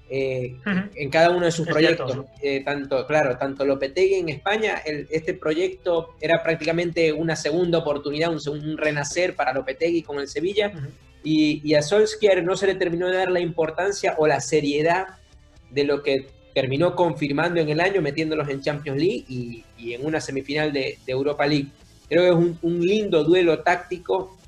eh, 0.08 0.56
en 0.94 1.10
cada 1.10 1.28
uno 1.28 1.44
de 1.44 1.52
sus 1.52 1.66
proyectos. 1.66 2.24
tanto, 2.64 3.06
claro, 3.06 3.36
tanto 3.36 3.66
Lopetegui 3.66 4.14
en 4.14 4.30
España, 4.30 4.82
este 5.10 5.34
proyecto 5.34 6.14
era 6.22 6.42
prácticamente 6.42 7.12
una 7.12 7.36
segunda 7.36 7.78
oportunidad, 7.78 8.32
un, 8.32 8.78
renacer 8.78 9.36
para 9.36 9.52
Lopetegui 9.52 10.02
con 10.02 10.20
el 10.20 10.28
Sevilla. 10.28 10.72
y, 11.22 11.60
y, 11.62 11.74
a 11.74 11.82
Solskjaer 11.82 12.42
no 12.42 12.56
se 12.56 12.66
le 12.66 12.76
terminó 12.76 13.08
de 13.08 13.18
dar 13.18 13.30
la 13.30 13.40
importancia 13.40 14.14
o 14.16 14.26
la 14.26 14.40
seriedad 14.40 15.06
de 15.70 15.84
lo 15.84 16.02
que 16.02 16.28
terminó 16.54 16.94
confirmando 16.94 17.60
en 17.60 17.68
el 17.68 17.80
año, 17.80 18.00
metiéndolos 18.00 18.48
en 18.48 18.60
Champions 18.62 18.98
League 18.98 19.24
y, 19.28 19.64
en 19.92 20.06
una 20.06 20.20
semifinal 20.20 20.72
de, 20.72 20.96
Europa 21.06 21.46
League. 21.46 21.68
Creo 22.08 22.22
que 22.22 22.28
es 22.28 22.56
un, 22.62 22.86
lindo 22.86 23.24
duelo 23.24 23.58
táctico 23.60 24.38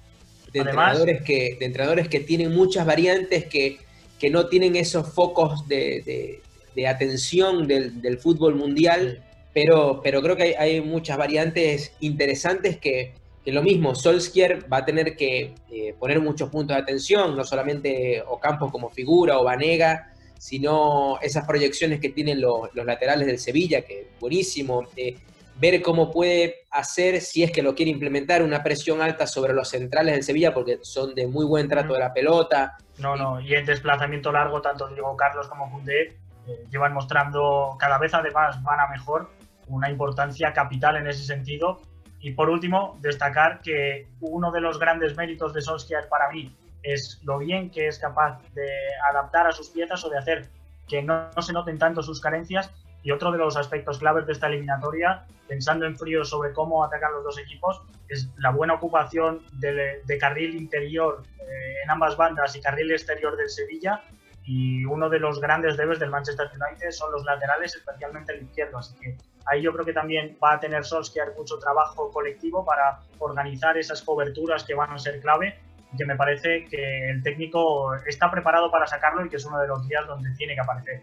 de, 0.52 0.60
entrenadores 0.60 1.22
que, 1.22 1.56
de 1.58 1.66
entrenadores 1.66 2.08
que 2.08 2.20
tienen 2.20 2.54
muchas 2.54 2.86
variantes, 2.86 3.46
que, 3.46 3.78
que 4.20 4.30
no 4.30 4.46
tienen 4.46 4.76
esos 4.76 5.12
focos 5.12 5.66
de, 5.66 6.40
atención 6.88 7.66
del, 7.66 8.18
fútbol 8.18 8.54
mundial, 8.54 9.22
pero, 9.52 10.00
pero 10.02 10.22
creo 10.22 10.36
que 10.36 10.54
hay, 10.56 10.80
muchas 10.80 11.18
variantes 11.18 11.92
interesantes 11.98 12.76
que, 12.76 13.14
que, 13.44 13.50
lo 13.50 13.62
mismo, 13.62 13.96
Solskjaer 13.96 14.72
va 14.72 14.78
a 14.78 14.84
tener 14.84 15.16
que 15.16 15.54
eh, 15.72 15.94
poner 15.98 16.20
muchos 16.20 16.50
puntos 16.50 16.76
de 16.76 16.82
atención, 16.82 17.36
no 17.36 17.42
solamente 17.42 18.22
Ocampo 18.28 18.70
como 18.70 18.90
figura 18.90 19.40
o 19.40 19.44
Vanega, 19.44 20.12
sino 20.38 21.18
esas 21.20 21.46
proyecciones 21.46 22.00
que 22.00 22.10
tienen 22.10 22.40
los, 22.40 22.74
laterales 22.74 23.26
del 23.26 23.38
Sevilla, 23.38 23.82
que 23.82 24.10
buenísimo. 24.20 24.84
Eh, 24.96 25.16
ver 25.58 25.80
cómo 25.82 26.10
puede 26.10 26.66
hacer, 26.70 27.20
si 27.20 27.42
es 27.42 27.50
que 27.50 27.62
lo 27.62 27.74
quiere 27.74 27.90
implementar, 27.90 28.42
una 28.42 28.62
presión 28.62 29.00
alta 29.00 29.26
sobre 29.26 29.54
los 29.54 29.68
centrales 29.68 30.14
del 30.14 30.22
Sevilla, 30.22 30.52
porque 30.52 30.78
son 30.82 31.14
de 31.14 31.26
muy 31.26 31.44
buen 31.44 31.68
trato 31.68 31.94
de 31.94 32.00
la 32.00 32.12
pelota. 32.12 32.76
No, 32.98 33.16
no, 33.16 33.40
y 33.40 33.54
en 33.54 33.64
desplazamiento 33.64 34.32
largo, 34.32 34.60
tanto 34.60 34.88
Diego 34.88 35.16
Carlos 35.16 35.48
como 35.48 35.70
Fundé 35.70 36.18
eh, 36.46 36.66
llevan 36.70 36.92
mostrando 36.92 37.76
cada 37.78 37.98
vez 37.98 38.14
además 38.14 38.62
van 38.62 38.80
a 38.80 38.88
mejor 38.88 39.30
una 39.68 39.90
importancia 39.90 40.52
capital 40.52 40.96
en 40.96 41.06
ese 41.06 41.24
sentido. 41.24 41.80
Y 42.20 42.32
por 42.32 42.48
último, 42.48 42.98
destacar 43.00 43.60
que 43.60 44.08
uno 44.20 44.50
de 44.50 44.60
los 44.60 44.78
grandes 44.78 45.16
méritos 45.16 45.52
de 45.52 45.60
Solskjaer 45.60 46.08
para 46.08 46.30
mí 46.30 46.54
es 46.82 47.20
lo 47.24 47.38
bien 47.38 47.70
que 47.70 47.88
es 47.88 47.98
capaz 47.98 48.40
de 48.54 48.70
adaptar 49.10 49.46
a 49.46 49.52
sus 49.52 49.70
piezas 49.70 50.04
o 50.04 50.10
de 50.10 50.18
hacer 50.18 50.48
que 50.88 51.02
no, 51.02 51.30
se 51.40 51.52
noten 51.52 51.78
tanto 51.78 52.02
sus 52.02 52.20
carencias. 52.20 52.70
Y 53.02 53.12
otro 53.12 53.30
de 53.30 53.38
los 53.38 53.56
aspectos 53.56 53.98
claves 53.98 54.26
de 54.26 54.32
esta 54.32 54.48
eliminatoria, 54.48 55.26
pensando 55.46 55.86
en 55.86 55.96
frío 55.96 56.24
sobre 56.24 56.52
cómo 56.52 56.82
atacar 56.82 57.12
los 57.12 57.22
dos 57.22 57.38
equipos, 57.38 57.80
es 58.08 58.28
la 58.38 58.50
buena 58.50 58.74
ocupación 58.74 59.42
de, 59.52 60.02
carril 60.18 60.56
interior 60.56 61.22
eh, 61.38 61.74
en 61.84 61.90
ambas 61.90 62.16
bandas 62.16 62.56
y 62.56 62.60
carril 62.60 62.90
exterior 62.90 63.36
del 63.36 63.48
Sevilla. 63.48 64.02
y 64.44 64.84
uno 64.84 65.08
de 65.08 65.18
los 65.18 65.40
grandes 65.40 65.76
debes 65.76 65.98
del 65.98 66.10
Manchester 66.10 66.48
United 66.52 66.90
son 66.90 67.10
los 67.12 67.24
laterales, 67.24 67.74
especialmente 67.74 68.32
el 68.32 68.44
izquierdo. 68.44 68.78
Así 68.78 68.96
que 68.98 69.16
ahí 69.46 69.62
yo 69.62 69.72
creo 69.72 69.84
que 69.84 69.92
también 69.92 70.36
va 70.42 70.54
a 70.54 70.60
tener 70.60 70.84
Solskjaer 70.84 71.34
mucho 71.36 71.58
trabajo 71.58 72.10
colectivo 72.10 72.64
para 72.64 73.00
organizar 73.18 73.76
esas 73.76 74.02
coberturas 74.02 74.64
que 74.64 74.74
van 74.74 74.90
a 74.90 74.98
ser 74.98 75.20
clave. 75.20 75.58
Que 75.96 76.04
me 76.04 76.16
parece 76.16 76.66
que 76.66 77.10
el 77.10 77.22
técnico 77.22 77.94
está 78.06 78.30
preparado 78.30 78.70
para 78.70 78.86
sacarlo 78.86 79.24
y 79.24 79.28
que 79.28 79.36
es 79.36 79.44
uno 79.44 79.60
de 79.60 79.68
los 79.68 79.86
días 79.88 80.06
donde 80.06 80.30
tiene 80.36 80.54
que 80.54 80.60
aparecer. 80.60 81.02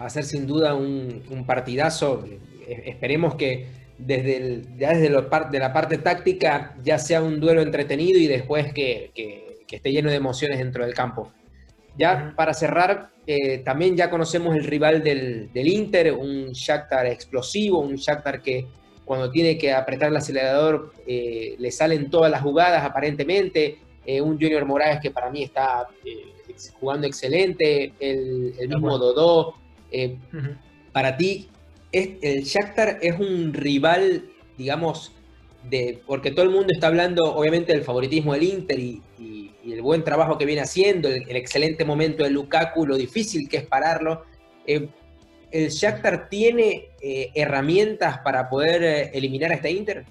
Va 0.00 0.06
a 0.06 0.10
ser 0.10 0.24
sin 0.24 0.46
duda 0.46 0.74
un, 0.74 1.44
partidazo. 1.46 2.24
Esperemos 2.66 3.34
que 3.34 3.68
desde, 3.98 4.62
ya 4.76 4.90
desde 4.90 5.08
de 5.50 5.58
la 5.58 5.72
parte 5.72 5.98
táctica 5.98 6.74
ya 6.82 6.98
sea 6.98 7.22
un 7.22 7.40
duelo 7.40 7.62
entretenido 7.62 8.18
y 8.18 8.26
después 8.26 8.72
que, 8.72 9.10
que 9.68 9.76
esté 9.76 9.92
lleno 9.92 10.10
de 10.10 10.16
emociones 10.16 10.58
dentro 10.58 10.84
del 10.84 10.94
campo. 10.94 11.32
Ya 11.96 12.32
para 12.36 12.54
cerrar, 12.54 13.10
eh, 13.26 13.58
también 13.58 13.96
ya 13.96 14.08
conocemos 14.08 14.56
el 14.56 14.64
rival 14.64 15.02
del, 15.02 15.50
Inter, 15.54 16.14
un 16.14 16.52
Shakhtar 16.52 17.06
explosivo, 17.06 17.80
un 17.80 17.96
Shakhtar 17.96 18.40
que 18.40 18.66
cuando 19.08 19.30
tiene 19.30 19.56
que 19.56 19.72
apretar 19.72 20.10
el 20.10 20.16
acelerador 20.16 20.92
eh, 21.06 21.56
le 21.58 21.72
salen 21.72 22.10
todas 22.10 22.30
las 22.30 22.42
jugadas 22.42 22.84
aparentemente, 22.84 23.78
eh, 24.04 24.20
un 24.20 24.38
Junior 24.38 24.66
Morales 24.66 25.00
que 25.02 25.10
para 25.10 25.30
mí 25.30 25.42
está 25.42 25.88
jugando 26.78 27.06
excelente, 27.06 27.94
el, 27.98 28.54
mismo 28.68 28.98
Dodó. 28.98 29.54
Para 30.92 31.16
ti, 31.16 31.48
el 31.90 32.42
Shakhtar 32.42 32.98
es 33.00 33.18
un 33.18 33.54
rival, 33.54 34.24
digamos, 34.58 35.12
de, 35.70 36.02
porque 36.06 36.30
todo 36.30 36.44
el 36.44 36.50
mundo 36.50 36.68
está 36.72 36.88
hablando 36.88 37.34
obviamente 37.34 37.72
del 37.72 37.84
favoritismo 37.84 38.34
del 38.34 38.42
Inter 38.42 38.78
y 38.78 39.02
el 39.72 39.82
buen 39.82 40.04
trabajo 40.04 40.38
que 40.38 40.44
viene 40.44 40.60
haciendo, 40.60 41.08
el, 41.08 41.36
excelente 41.36 41.84
momento 41.84 42.24
de 42.24 42.30
Lukaku, 42.30 42.86
lo 42.86 42.96
difícil 42.96 43.48
que 43.48 43.58
es 43.58 43.66
pararlo. 43.66 44.24
Eh, 45.50 45.64
¿El 45.64 45.68
Shakhtar 45.70 46.28
tiene 46.28 46.90
eh, 47.00 47.30
herramientas 47.34 48.18
para 48.18 48.48
poder 48.48 48.82
eh, 48.82 49.10
eliminar 49.14 49.50
a 49.50 49.54
este 49.54 49.70
Inter? 49.70 50.04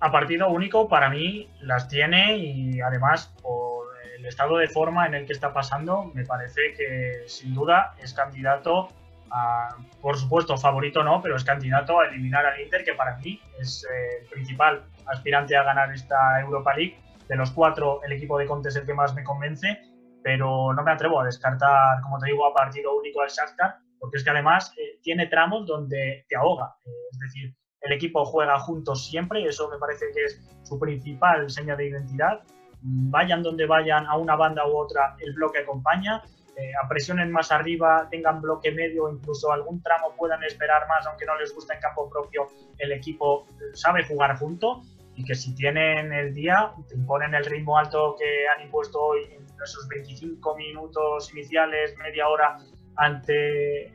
A 0.00 0.12
partido 0.12 0.48
único, 0.48 0.88
para 0.88 1.08
mí, 1.08 1.48
las 1.60 1.88
tiene 1.88 2.36
y 2.36 2.80
además 2.80 3.34
por 3.42 3.86
el 4.16 4.26
estado 4.26 4.58
de 4.58 4.68
forma 4.68 5.06
en 5.06 5.14
el 5.14 5.26
que 5.26 5.32
está 5.32 5.52
pasando, 5.52 6.10
me 6.14 6.24
parece 6.24 6.74
que 6.76 7.22
sin 7.26 7.54
duda 7.54 7.94
es 8.02 8.12
candidato 8.12 8.88
a, 9.30 9.76
por 10.00 10.18
supuesto, 10.18 10.56
favorito 10.56 11.02
no, 11.02 11.22
pero 11.22 11.36
es 11.36 11.44
candidato 11.44 12.00
a 12.00 12.08
eliminar 12.08 12.44
al 12.44 12.60
Inter, 12.60 12.84
que 12.84 12.92
para 12.92 13.16
mí 13.16 13.40
es 13.58 13.86
el 14.20 14.26
principal 14.28 14.84
aspirante 15.06 15.56
a 15.56 15.62
ganar 15.62 15.92
esta 15.92 16.40
Europa 16.40 16.74
League 16.74 16.98
de 17.28 17.36
los 17.36 17.50
cuatro, 17.50 18.02
el 18.04 18.12
equipo 18.12 18.38
de 18.38 18.46
Conte 18.46 18.68
es 18.68 18.76
el 18.76 18.86
que 18.86 18.94
más 18.94 19.14
me 19.14 19.24
convence, 19.24 19.80
pero 20.22 20.72
no 20.72 20.82
me 20.82 20.92
atrevo 20.92 21.20
a 21.20 21.24
descartar, 21.24 22.00
como 22.02 22.18
te 22.18 22.26
digo, 22.26 22.46
a 22.46 22.54
partido 22.54 22.96
único 22.96 23.22
al 23.22 23.28
Shakhtar, 23.28 23.78
porque 24.00 24.18
es 24.18 24.24
que 24.24 24.30
además 24.30 24.72
eh, 24.76 24.98
tiene 25.02 25.26
tramos 25.26 25.66
donde 25.66 26.24
te 26.28 26.36
ahoga. 26.36 26.76
Eh, 26.84 26.90
es 27.12 27.18
decir, 27.18 27.54
el 27.80 27.92
equipo 27.92 28.24
juega 28.24 28.58
juntos 28.58 29.06
siempre 29.06 29.40
y 29.40 29.46
eso 29.46 29.68
me 29.70 29.78
parece 29.78 30.06
que 30.14 30.24
es 30.24 30.40
su 30.64 30.78
principal 30.78 31.48
seña 31.50 31.76
de 31.76 31.88
identidad. 31.88 32.40
Vayan 32.80 33.42
donde 33.42 33.66
vayan, 33.66 34.06
a 34.06 34.16
una 34.16 34.36
banda 34.36 34.66
u 34.66 34.76
otra, 34.76 35.16
el 35.20 35.32
bloque 35.34 35.58
acompaña. 35.58 36.22
Eh, 36.56 36.72
apresionen 36.82 37.30
más 37.30 37.52
arriba, 37.52 38.08
tengan 38.10 38.40
bloque 38.40 38.72
medio, 38.72 39.10
incluso 39.10 39.52
algún 39.52 39.82
tramo 39.82 40.14
puedan 40.16 40.42
esperar 40.44 40.88
más, 40.88 41.06
aunque 41.06 41.26
no 41.26 41.36
les 41.36 41.54
gusta 41.54 41.74
en 41.74 41.80
campo 41.80 42.08
propio, 42.08 42.48
el 42.78 42.92
equipo 42.92 43.46
sabe 43.74 44.04
jugar 44.04 44.38
junto 44.38 44.82
y 45.16 45.24
que 45.24 45.34
si 45.34 45.54
tienen 45.54 46.12
el 46.12 46.32
día, 46.34 46.72
te 46.88 46.94
imponen 46.94 47.34
el 47.34 47.44
ritmo 47.44 47.76
alto 47.76 48.16
que 48.18 48.46
han 48.48 48.62
impuesto 48.64 48.98
hoy 49.00 49.24
en 49.32 49.44
esos 49.62 49.88
25 49.88 50.56
minutos 50.56 51.32
iniciales, 51.32 51.96
media 51.98 52.28
hora 52.28 52.58
ante, 52.96 53.92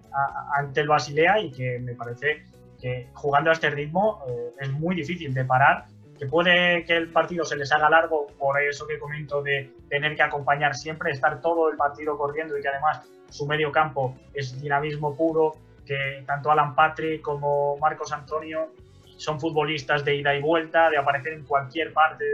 ante 0.56 0.82
el 0.82 0.88
Basilea 0.88 1.40
y 1.40 1.52
que 1.52 1.80
me 1.80 1.96
parece 1.96 2.44
que 2.80 3.08
jugando 3.14 3.50
a 3.50 3.54
este 3.54 3.70
ritmo 3.70 4.24
eh, 4.28 4.52
es 4.60 4.72
muy 4.72 4.96
difícil 4.96 5.34
de 5.34 5.46
parar, 5.46 5.86
que 6.18 6.26
puede 6.26 6.84
que 6.86 6.98
el 6.98 7.12
partido 7.12 7.46
se 7.46 7.56
les 7.56 7.72
haga 7.72 7.90
largo 7.90 8.28
por 8.40 8.60
eso 8.62 8.88
que 8.88 9.00
comento 9.00 9.42
de 9.42 9.72
tener 9.90 10.16
que 10.16 10.24
acompañar 10.24 10.76
siempre, 10.76 11.12
estar 11.12 11.42
todo 11.42 11.70
el 11.70 11.78
partido 11.78 12.18
corriendo 12.18 12.58
y 12.58 12.62
que 12.62 12.68
además 12.68 13.02
su 13.30 13.48
medio 13.48 13.72
campo 13.72 14.16
es 14.34 14.60
dinamismo 14.62 15.16
puro, 15.16 15.56
que 15.86 16.24
tanto 16.28 16.52
Alan 16.52 16.76
Patrick 16.76 17.22
como 17.22 17.78
Marcos 17.78 18.12
Antonio 18.12 18.72
son 19.18 19.40
futbolistas 19.40 20.04
de 20.04 20.16
ida 20.16 20.36
y 20.36 20.42
vuelta, 20.42 20.90
de 20.90 20.98
aparecer 20.98 21.34
en 21.34 21.46
cualquier 21.46 21.94
parte 21.94 22.26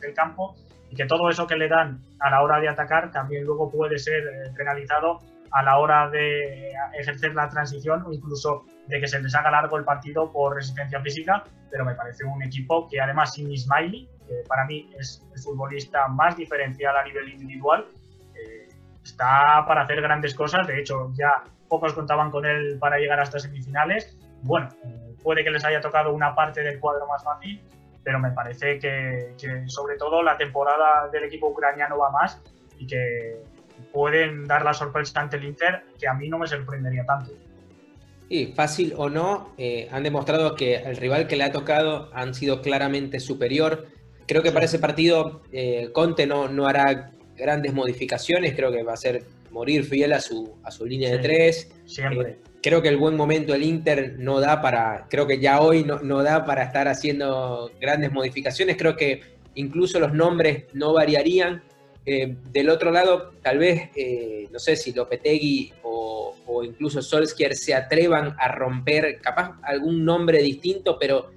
del 0.00 0.14
campo 0.14 0.54
y 0.90 0.96
que 0.96 1.04
todo 1.04 1.28
eso 1.28 1.46
que 1.46 1.56
le 1.56 1.68
dan 1.68 2.00
a 2.20 2.30
la 2.30 2.42
hora 2.42 2.60
de 2.60 2.68
atacar 2.68 3.10
también 3.10 3.44
luego 3.44 3.70
puede 3.70 3.98
ser 3.98 4.22
eh, 4.22 4.52
penalizado 4.56 5.18
a 5.50 5.62
la 5.62 5.78
hora 5.78 6.08
de 6.10 6.72
ejercer 6.98 7.34
la 7.34 7.48
transición 7.48 8.04
o 8.06 8.12
incluso 8.12 8.64
de 8.86 9.00
que 9.00 9.06
se 9.06 9.20
les 9.20 9.34
haga 9.34 9.50
largo 9.50 9.76
el 9.76 9.84
partido 9.84 10.30
por 10.30 10.56
resistencia 10.56 11.00
física, 11.00 11.44
pero 11.70 11.84
me 11.84 11.94
parece 11.94 12.24
un 12.24 12.42
equipo 12.42 12.88
que 12.88 13.00
además 13.00 13.34
sin 13.34 13.50
Ismaili, 13.50 14.08
que 14.26 14.42
para 14.48 14.64
mí 14.64 14.90
es 14.98 15.26
el 15.34 15.40
futbolista 15.40 16.08
más 16.08 16.36
diferencial 16.36 16.96
a 16.96 17.04
nivel 17.04 17.28
individual, 17.30 17.86
eh, 18.34 18.68
está 19.02 19.64
para 19.66 19.82
hacer 19.82 20.00
grandes 20.00 20.34
cosas, 20.34 20.66
de 20.66 20.80
hecho 20.80 21.12
ya 21.14 21.44
pocos 21.68 21.92
contaban 21.92 22.30
con 22.30 22.46
él 22.46 22.78
para 22.78 22.98
llegar 22.98 23.20
hasta 23.20 23.38
semifinales, 23.38 24.16
bueno, 24.42 24.68
puede 25.22 25.44
que 25.44 25.50
les 25.50 25.64
haya 25.64 25.80
tocado 25.80 26.12
una 26.12 26.34
parte 26.34 26.62
del 26.62 26.78
cuadro 26.80 27.06
más 27.06 27.22
fácil, 27.24 27.60
pero 28.02 28.18
me 28.18 28.30
parece 28.30 28.78
que, 28.78 29.34
sobre 29.66 29.96
todo 29.96 30.22
la 30.22 30.36
temporada 30.36 31.08
del 31.08 31.24
equipo 31.24 31.48
ucraniano 31.48 31.98
va 31.98 32.10
más 32.10 32.40
y 32.78 32.86
que 32.86 33.42
pueden 33.92 34.46
dar 34.46 34.64
la 34.64 34.74
sorpresa 34.74 35.20
ante 35.20 35.36
el 35.36 35.44
Inter, 35.44 35.82
que 35.98 36.08
a 36.08 36.14
mí 36.14 36.28
no 36.28 36.38
me 36.38 36.46
sorprendería 36.46 37.04
tanto. 37.04 37.32
Sí, 38.28 38.52
fácil 38.54 38.92
o 38.96 39.08
no, 39.08 39.54
eh, 39.56 39.88
han 39.90 40.02
demostrado 40.02 40.54
que 40.54 40.76
el 40.76 40.96
rival 40.96 41.26
que 41.26 41.36
le 41.36 41.44
ha 41.44 41.52
tocado 41.52 42.10
han 42.12 42.34
sido 42.34 42.60
claramente 42.60 43.20
superior. 43.20 43.86
Creo 44.26 44.42
que 44.42 44.52
para 44.52 44.66
ese 44.66 44.78
partido 44.78 45.42
eh, 45.50 45.90
Conte 45.92 46.26
no, 46.26 46.48
no 46.48 46.66
hará 46.66 47.12
grandes 47.36 47.72
modificaciones, 47.72 48.54
creo 48.54 48.70
que 48.70 48.82
va 48.82 48.92
a 48.92 48.98
ser 48.98 49.24
morir 49.50 49.84
fiel 49.84 50.12
a 50.12 50.20
su, 50.20 50.58
a 50.62 50.70
su 50.70 50.84
línea 50.84 51.10
de 51.10 51.18
tres. 51.18 51.70
Siempre. 51.86 52.30
Eh, 52.30 52.38
creo 52.62 52.82
que 52.82 52.88
el 52.88 52.98
buen 52.98 53.16
momento 53.16 53.52
del 53.52 53.62
Inter 53.62 54.16
no 54.18 54.40
da 54.40 54.60
para, 54.60 55.06
creo 55.08 55.26
que 55.26 55.38
ya 55.38 55.60
hoy 55.60 55.84
no, 55.84 56.00
no, 56.00 56.22
da 56.22 56.44
para 56.44 56.64
estar 56.64 56.88
haciendo 56.88 57.70
grandes 57.80 58.12
modificaciones, 58.12 58.76
creo 58.76 58.96
que 58.96 59.22
incluso 59.54 59.98
los 60.00 60.12
nombres 60.12 60.64
no 60.72 60.92
variarían. 60.92 61.62
Eh, 62.04 62.36
del 62.50 62.70
otro 62.70 62.90
lado, 62.90 63.32
tal 63.42 63.58
vez, 63.58 63.90
eh, 63.94 64.48
no 64.50 64.58
sé 64.58 64.76
si 64.76 64.92
Lopetegui 64.92 65.72
o, 65.82 66.34
incluso 66.64 67.02
Solskjaer 67.02 67.54
se 67.54 67.74
atrevan 67.74 68.34
a 68.38 68.48
romper 68.48 69.20
capaz 69.20 69.58
algún 69.62 70.04
nombre 70.04 70.42
distinto, 70.42 70.98
pero 70.98 71.30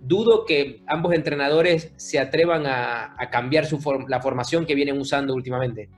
dudo 0.00 0.44
que 0.44 0.82
ambos 0.86 1.14
entrenadores 1.14 1.92
se 1.96 2.18
atrevan 2.18 2.66
a, 2.66 3.14
a 3.18 3.30
cambiar 3.30 3.64
su 3.64 3.80
la 4.06 4.20
formación 4.20 4.66
que 4.66 4.74
vienen 4.74 5.00
usando 5.00 5.34
últimamente. 5.34 5.88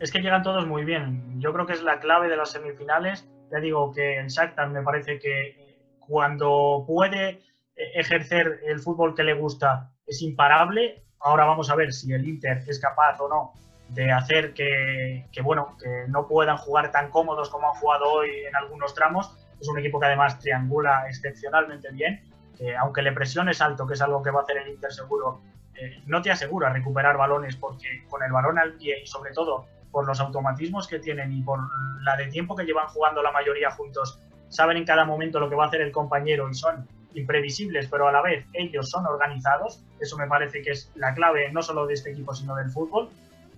Es 0.00 0.10
que 0.10 0.18
llegan 0.18 0.42
todos 0.42 0.66
muy 0.66 0.84
bien. 0.84 1.40
Yo 1.40 1.52
creo 1.52 1.66
que 1.66 1.72
es 1.72 1.82
la 1.82 2.00
clave 2.00 2.28
de 2.28 2.36
las 2.36 2.50
semifinales 2.50 3.24
ya 3.50 3.60
digo 3.60 3.92
que 3.92 4.18
en 4.18 4.26
Shakhtar 4.26 4.70
me 4.70 4.82
parece 4.82 5.18
que 5.18 5.78
cuando 6.00 6.84
puede 6.86 7.28
eh, 7.76 7.92
ejercer 7.94 8.60
el 8.66 8.80
fútbol 8.80 9.14
que 9.14 9.22
le 9.22 9.34
gusta 9.34 9.92
es 10.06 10.22
imparable. 10.22 11.04
Ahora 11.24 11.46
vamos 11.46 11.70
a 11.70 11.74
ver 11.74 11.90
si 11.90 12.12
el 12.12 12.28
Inter 12.28 12.62
es 12.66 12.78
capaz 12.78 13.18
o 13.18 13.28
no 13.28 13.54
de 13.88 14.12
hacer 14.12 14.52
que, 14.52 15.24
bueno, 15.42 15.74
que 15.82 16.04
no 16.08 16.28
puedan 16.28 16.58
jugar 16.58 16.92
tan 16.92 17.10
cómodos 17.10 17.48
como 17.48 17.66
han 17.66 17.74
jugado 17.76 18.04
hoy 18.10 18.28
en 18.46 18.54
algunos 18.54 18.94
tramos. 18.94 19.34
Es 19.58 19.66
un 19.68 19.78
equipo 19.78 19.98
que 19.98 20.04
además 20.04 20.38
triangula 20.38 21.06
excepcionalmente 21.08 21.90
bien, 21.92 22.22
que 22.58 22.76
aunque 22.76 23.00
le 23.00 23.12
presiones 23.12 23.62
alto, 23.62 23.86
que 23.86 23.94
es 23.94 24.02
algo 24.02 24.22
que 24.22 24.30
va 24.30 24.40
a 24.40 24.42
hacer 24.42 24.58
el 24.58 24.68
Inter 24.68 24.92
seguro, 24.92 25.40
eh, 25.74 26.02
no 26.04 26.20
te 26.20 26.30
asegura 26.30 26.68
recuperar 26.70 27.16
balones 27.16 27.56
porque 27.56 28.04
con 28.10 28.22
el 28.22 28.30
balón 28.30 28.58
al 28.58 28.74
pie 28.74 29.00
y 29.02 29.06
sobre 29.06 29.32
todo 29.32 29.64
por 29.90 30.06
los 30.06 30.20
automatismos 30.20 30.86
que 30.86 30.98
tienen 30.98 31.32
y 31.32 31.40
por 31.40 31.58
la 32.02 32.18
de 32.18 32.26
tiempo 32.26 32.54
que 32.54 32.64
llevan 32.64 32.88
jugando 32.88 33.22
la 33.22 33.32
mayoría 33.32 33.70
juntos, 33.70 34.20
saben 34.50 34.76
en 34.76 34.84
cada 34.84 35.06
momento 35.06 35.40
lo 35.40 35.48
que 35.48 35.56
va 35.56 35.64
a 35.64 35.68
hacer 35.68 35.80
el 35.80 35.90
compañero 35.90 36.50
y 36.50 36.54
son 36.54 36.86
imprevisibles, 37.14 37.88
pero 37.88 38.08
a 38.08 38.12
la 38.12 38.22
vez 38.22 38.46
ellos 38.52 38.90
son 38.90 39.06
organizados. 39.06 39.80
Eso 40.00 40.16
me 40.16 40.26
parece 40.26 40.62
que 40.62 40.72
es 40.72 40.90
la 40.94 41.14
clave 41.14 41.50
no 41.52 41.62
solo 41.62 41.86
de 41.86 41.94
este 41.94 42.10
equipo, 42.12 42.34
sino 42.34 42.54
del 42.56 42.70
fútbol. 42.70 43.08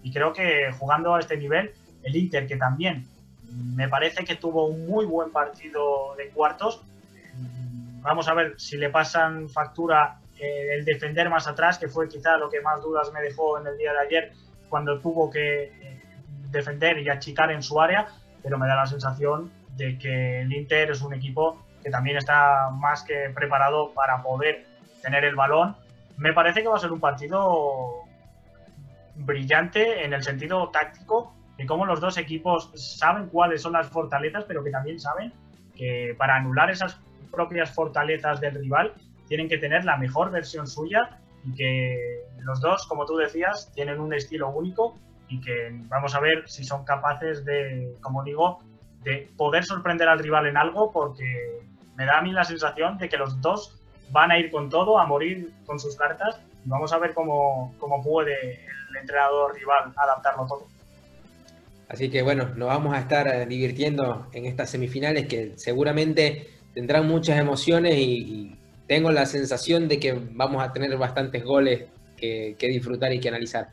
Y 0.03 0.13
creo 0.13 0.33
que 0.33 0.71
jugando 0.79 1.15
a 1.15 1.21
este 1.21 1.37
nivel, 1.37 1.73
el 2.03 2.17
Inter, 2.17 2.47
que 2.47 2.57
también 2.57 3.07
me 3.75 3.89
parece 3.89 4.25
que 4.25 4.37
tuvo 4.37 4.67
un 4.67 4.87
muy 4.87 5.05
buen 5.05 5.31
partido 5.31 6.15
de 6.17 6.29
cuartos, 6.29 6.83
vamos 8.03 8.29
a 8.29 8.35
ver 8.35 8.55
si 8.59 8.77
le 8.77 8.91
pasan 8.91 9.49
factura 9.49 10.21
eh, 10.39 10.75
el 10.75 10.85
defender 10.85 11.29
más 11.31 11.49
atrás, 11.49 11.79
que 11.79 11.89
fue 11.89 12.09
quizá 12.09 12.37
lo 12.37 12.49
que 12.51 12.61
más 12.61 12.81
dudas 12.83 13.13
me 13.13 13.21
dejó 13.21 13.59
en 13.59 13.67
el 13.67 13.77
día 13.79 13.93
de 13.93 13.99
ayer, 13.99 14.33
cuando 14.69 15.01
tuvo 15.01 15.31
que 15.31 15.65
eh, 15.65 16.03
defender 16.51 16.99
y 16.99 17.09
achicar 17.09 17.51
en 17.51 17.63
su 17.63 17.81
área, 17.81 18.07
pero 18.43 18.59
me 18.59 18.69
da 18.69 18.77
la 18.77 18.87
sensación 18.87 19.51
de 19.77 19.99
que 19.99 20.43
el 20.43 20.53
Inter 20.53 20.91
es 20.91 21.03
un 21.03 21.15
equipo 21.15 21.66
que 21.87 21.93
también 21.93 22.17
está 22.17 22.69
más 22.71 23.05
que 23.05 23.31
preparado 23.33 23.93
para 23.95 24.21
poder 24.21 24.67
tener 25.03 25.25
el 25.25 25.37
balón. 25.37 25.77
Me 26.17 26.33
parece 26.33 26.61
que 26.61 26.67
va 26.67 26.75
a 26.75 26.81
ser 26.81 26.91
un 26.91 26.99
partido 26.99 28.03
brillante 29.15 30.05
en 30.05 30.13
el 30.13 30.25
sentido 30.25 30.69
táctico 30.71 31.33
de 31.57 31.65
cómo 31.65 31.87
los 31.87 32.01
dos 32.01 32.19
equipos 32.19 32.73
saben 32.75 33.29
cuáles 33.29 33.63
son 33.63 33.75
las 33.75 33.89
fortalezas, 33.89 34.43
pero 34.49 34.65
que 34.65 34.71
también 34.73 34.99
saben 34.99 35.33
que 35.77 36.13
para 36.19 36.35
anular 36.35 36.71
esas 36.71 36.99
propias 37.31 37.73
fortalezas 37.73 38.41
del 38.41 38.57
rival 38.57 38.93
tienen 39.29 39.49
que 39.49 39.59
tener 39.59 39.85
la 39.85 39.97
mejor 39.97 40.33
versión 40.33 40.67
suya 40.67 41.21
y 41.45 41.55
que 41.55 42.25
los 42.41 42.61
dos, 42.61 42.85
como 42.89 43.07
tú 43.07 43.15
decías, 43.15 43.71
tienen 43.77 44.01
un 44.01 44.13
estilo 44.13 44.49
único 44.49 44.97
y 45.29 45.41
que 45.41 45.71
vamos 45.87 46.17
a 46.17 46.21
ver 46.21 46.49
si 46.49 46.65
son 46.65 46.85
capaces 46.85 47.45
de, 47.45 47.95
como 48.01 48.25
digo, 48.25 48.59
de 49.05 49.31
poder 49.37 49.65
sorprender 49.65 50.09
al 50.09 50.19
rival 50.19 50.49
en 50.49 50.57
algo 50.57 50.91
porque 50.91 51.65
me 51.97 52.05
da 52.05 52.19
a 52.19 52.23
mí 52.23 52.33
la 52.33 52.45
sensación 52.45 52.99
de 52.99 53.09
que 53.09 53.17
los 53.17 53.41
dos 53.41 53.79
van 54.11 54.31
a 54.31 54.39
ir 54.39 54.51
con 54.51 54.71
todo, 54.71 54.99
a 54.99 55.07
morir 55.07 55.53
con 55.67 55.81
sus 55.81 55.97
cartas 55.97 56.41
vamos 56.67 56.93
a 56.93 56.99
ver 56.99 57.15
cómo, 57.15 57.75
cómo 57.79 58.03
puede 58.03 58.35
el 58.91 58.97
entrenador 59.01 59.55
rival 59.55 59.93
adaptarlo 59.97 60.47
todo. 60.47 60.67
Así 61.89 62.11
que 62.11 62.23
bueno, 62.23 62.51
nos 62.57 62.69
vamos 62.69 62.95
a 62.95 63.01
estar 63.01 63.29
eh, 63.29 63.47
divirtiendo 63.47 64.27
en 64.33 64.47
estas 64.47 64.71
semifinales 64.71 65.27
que 65.27 65.53
seguramente 65.57 66.51
tendrán 66.75 67.07
muchas 67.09 67.39
emociones 67.39 67.95
y, 67.97 68.53
tengo 68.87 69.11
la 69.11 69.27
sensación 69.27 69.89
de 69.89 69.99
que 69.99 70.13
vamos 70.13 70.63
a 70.63 70.73
tener 70.73 70.97
bastantes 70.97 71.43
goles 71.43 71.87
que, 72.17 72.55
disfrutar 72.57 73.13
y 73.13 73.19
que 73.19 73.29
analizar. 73.29 73.71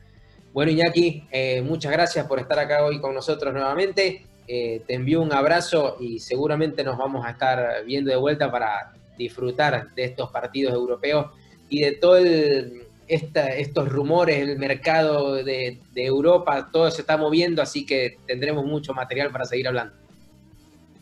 Bueno, 0.52 0.72
Iñaki, 0.72 1.28
eh, 1.30 1.62
muchas 1.62 1.92
gracias 1.92 2.26
por 2.26 2.40
estar 2.40 2.58
acá 2.58 2.84
hoy 2.84 3.00
con 3.00 3.14
nosotros 3.14 3.54
nuevamente. 3.54 4.26
Eh, 4.46 4.82
te 4.86 4.94
envío 4.94 5.22
un 5.22 5.32
abrazo 5.32 5.96
y 6.00 6.18
seguramente 6.18 6.84
nos 6.84 6.98
vamos 6.98 7.24
a 7.24 7.30
estar 7.30 7.84
viendo 7.84 8.10
de 8.10 8.16
vuelta 8.16 8.50
para 8.50 8.92
disfrutar 9.16 9.94
de 9.94 10.04
estos 10.04 10.30
partidos 10.30 10.74
europeos 10.74 11.30
y 11.68 11.80
de 11.80 11.92
todo 11.92 12.18
el, 12.18 12.84
estos 13.08 13.88
rumores, 13.88 14.38
el 14.38 14.58
mercado 14.58 15.42
de, 15.42 15.80
Europa, 15.94 16.68
todo 16.72 16.90
se 16.90 17.02
está 17.02 17.16
moviendo, 17.16 17.62
así 17.62 17.86
que 17.86 18.18
tendremos 18.26 18.64
mucho 18.64 18.92
material 18.94 19.30
para 19.30 19.44
seguir 19.44 19.68
hablando. 19.68 19.94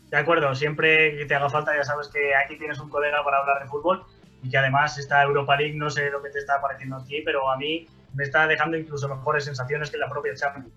De 0.09 0.17
acuerdo, 0.17 0.53
siempre 0.53 1.17
que 1.17 1.25
te 1.25 1.35
haga 1.35 1.49
falta 1.49 1.75
ya 1.75 1.83
sabes 1.83 2.07
que 2.07 2.35
aquí 2.35 2.57
tienes 2.57 2.79
un 2.79 2.89
colega 2.89 3.23
para 3.23 3.39
hablar 3.39 3.63
de 3.63 3.67
fútbol 3.67 4.03
y 4.43 4.49
que 4.49 4.57
además 4.57 4.97
esta 4.97 5.23
Europa 5.23 5.55
League, 5.57 5.75
no 5.75 5.89
sé 5.89 6.09
lo 6.11 6.21
que 6.21 6.29
te 6.29 6.39
está 6.39 6.61
pareciendo 6.61 6.97
a 6.97 7.03
ti, 7.03 7.21
pero 7.25 7.49
a 7.49 7.57
mí 7.57 7.87
me 8.13 8.23
está 8.23 8.45
dejando 8.45 8.77
incluso 8.77 9.07
mejores 9.07 9.45
sensaciones 9.45 9.89
que 9.89 9.97
la 9.97 10.09
propia 10.09 10.35
Champions. 10.35 10.69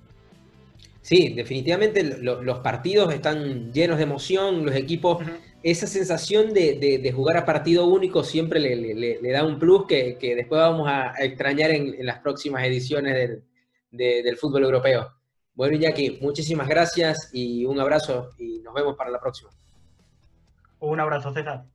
Sí, 1.06 1.34
definitivamente 1.34 2.02
los 2.02 2.58
partidos 2.58 3.14
están 3.14 3.72
llenos 3.72 3.98
de 3.98 4.02
emoción, 4.02 4.66
los 4.66 4.74
equipos 4.74 5.24
esa 5.62 5.86
sensación 5.86 6.52
de, 6.52 7.12
jugar 7.14 7.36
a 7.36 7.44
partido 7.44 7.86
único 7.86 8.24
siempre 8.24 8.58
le, 8.58 9.32
da 9.32 9.44
un 9.44 9.60
plus 9.60 9.86
que, 9.86 10.16
después 10.20 10.60
vamos 10.60 10.88
a, 10.88 11.12
extrañar 11.20 11.70
en, 11.70 12.04
las 12.04 12.18
próximas 12.18 12.64
ediciones 12.64 13.40
del, 13.92 14.36
fútbol 14.36 14.64
europeo. 14.64 15.12
Bueno, 15.54 15.76
Iñaki, 15.76 16.18
muchísimas 16.20 16.66
gracias 16.66 17.30
y 17.32 17.64
un 17.66 17.78
abrazo 17.78 18.30
y 18.36 18.58
nos 18.58 18.74
vemos 18.74 18.96
para 18.96 19.10
la 19.10 19.20
próxima. 19.20 19.50
Un 20.80 20.98
abrazo, 20.98 21.32
César. 21.32 21.66